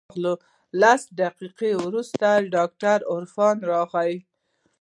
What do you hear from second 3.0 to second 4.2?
عرفان راغى.